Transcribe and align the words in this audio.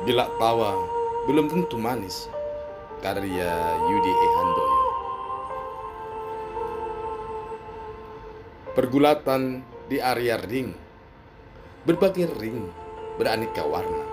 Gelak 0.00 0.32
tawa 0.40 0.80
belum 1.28 1.52
tentu 1.52 1.76
manis. 1.76 2.24
Karya 3.04 3.52
Yudi 3.84 4.12
E. 4.16 4.28
Handoyo. 4.32 4.84
Pergulatan 8.72 9.60
di 9.92 10.00
area 10.00 10.40
ring. 10.40 10.72
Berbagai 11.84 12.32
ring 12.40 12.72
beraneka 13.20 13.60
warna. 13.60 14.04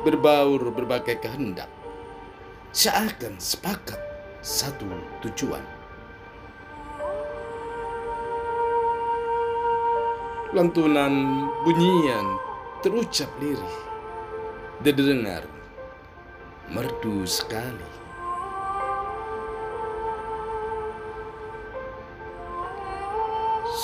Berbaur 0.00 0.72
berbagai 0.72 1.20
kehendak. 1.20 1.68
Seakan 2.72 3.36
sepakat 3.36 4.00
satu 4.40 4.88
tujuan. 5.20 5.64
Lantunan 10.56 11.44
bunyian 11.68 12.49
terucap 12.80 13.28
lirih. 13.40 13.76
Didengar 14.80 15.44
merdu 16.72 17.28
sekali. 17.28 17.90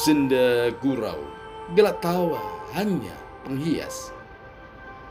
Senda 0.06 0.70
gurau, 0.80 1.18
gelak 1.74 2.00
tawa 2.00 2.40
hanya 2.72 3.12
penghias. 3.44 4.14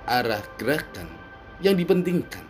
Arah 0.10 0.42
gerakan 0.58 1.10
yang 1.60 1.76
dipentingkan. 1.76 2.46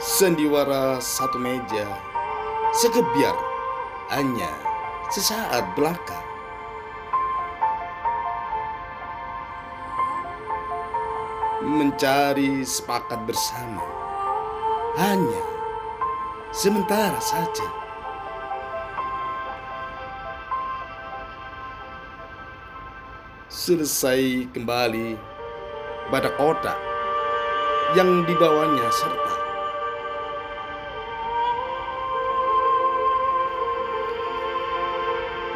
Sendiwara 0.00 1.00
satu 1.00 1.40
meja, 1.40 2.09
sekebiar 2.70 3.34
hanya 4.14 4.50
sesaat 5.10 5.74
belaka. 5.74 6.22
Mencari 11.60 12.64
sepakat 12.64 13.26
bersama 13.26 13.84
hanya 14.96 15.44
sementara 16.54 17.18
saja. 17.18 17.68
Selesai 23.50 24.50
kembali 24.54 25.18
pada 26.08 26.32
kota 26.38 26.74
yang 27.98 28.24
dibawanya 28.24 28.88
serta 28.94 29.49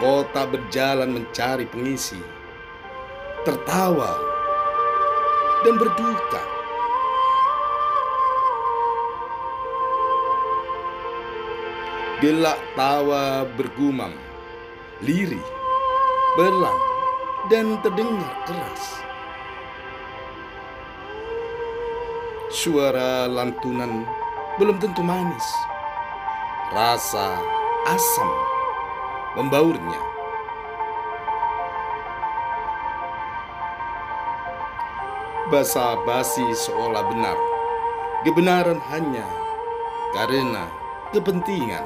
Kota 0.05 0.45
berjalan 0.45 1.17
mencari 1.17 1.65
pengisi, 1.65 2.21
tertawa 3.41 4.13
dan 5.65 5.81
berduka. 5.81 6.45
Gelak 12.21 12.61
tawa 12.77 13.49
bergumam, 13.57 14.13
lirih, 15.01 15.49
belang, 16.37 16.81
dan 17.49 17.81
terdengar 17.81 18.45
keras. 18.45 18.85
Suara 22.53 23.25
lantunan 23.25 24.05
belum 24.61 24.77
tentu 24.85 25.01
manis, 25.01 25.49
rasa 26.77 27.41
asam 27.89 28.54
membaurnya. 29.35 30.01
Basa-basi 35.53 36.43
seolah 36.57 37.05
benar, 37.13 37.39
kebenaran 38.25 38.81
hanya 38.91 39.27
karena 40.17 40.67
kepentingan. 41.13 41.85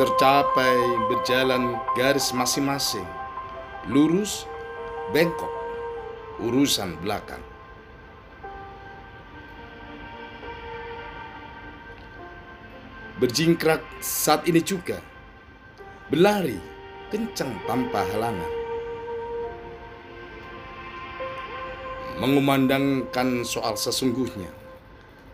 Tercapai 0.00 0.80
berjalan 1.12 1.76
garis 1.92 2.32
masing-masing, 2.32 3.04
lurus, 3.84 4.48
bengkok, 5.12 5.52
urusan 6.40 6.96
belakang. 7.04 7.49
Berjingkrak 13.20 13.84
saat 14.00 14.48
ini 14.48 14.64
juga. 14.64 14.96
Berlari 16.08 16.56
kencang 17.12 17.52
tanpa 17.68 18.02
halangan. 18.08 18.52
Mengumandangkan 22.16 23.44
soal 23.44 23.76
sesungguhnya, 23.76 24.48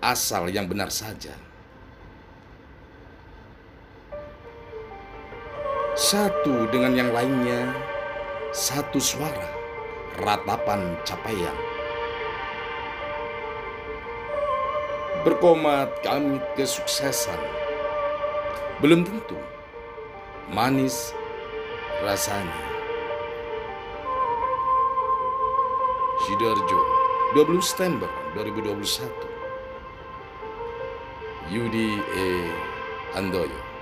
asal 0.03 0.51
yang 0.51 0.67
benar 0.67 0.91
saja. 0.91 1.33
Satu 5.97 6.69
dengan 6.69 6.93
yang 6.93 7.11
lainnya, 7.15 7.73
satu 8.53 9.01
suara, 9.01 9.49
ratapan 10.21 10.93
capaian. 11.09 11.57
Berkomat 15.25 15.91
kami 16.07 16.39
kesuksesan 16.55 17.66
belum 18.81 19.09
tentu 19.09 19.39
manis 20.53 21.17
rasanya. 22.05 22.65
Sidoarjo, 26.27 26.81
20 27.39 27.63
September 27.63 28.11
2021. 28.35 29.09
Yudi 31.47 32.03
E. 32.19 32.51
Andoyo 33.15 33.76